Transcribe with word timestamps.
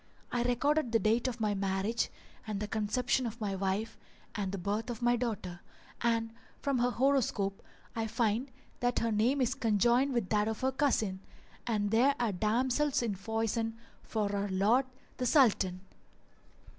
I 0.31 0.41
recorded 0.41 0.91
the 0.91 0.97
date 0.97 1.27
of 1.27 1.39
my 1.39 1.53
marriage 1.53 2.09
and 2.47 2.59
the 2.59 2.67
conception 2.67 3.27
of 3.27 3.39
my 3.39 3.53
wife 3.55 3.99
and 4.33 4.51
the 4.51 4.57
birth 4.57 4.89
of 4.89 5.03
my 5.03 5.15
daughter; 5.15 5.59
and 6.01 6.31
from 6.59 6.79
her 6.79 6.89
horoscope 6.89 7.61
I 7.95 8.07
find 8.07 8.49
that 8.79 8.97
her 8.97 9.11
name 9.11 9.41
is 9.41 9.53
conjoined 9.53 10.11
with 10.13 10.29
that 10.29 10.47
of 10.47 10.61
her 10.61 10.71
cousin; 10.71 11.19
[FN#401] 11.67 11.75
and 11.75 11.91
there 11.91 12.15
are 12.19 12.31
damsels 12.31 13.03
in 13.03 13.13
foison 13.13 13.77
for 14.01 14.35
our 14.35 14.47
lord 14.49 14.87
the 15.17 15.27
Sultan.' 15.27 15.81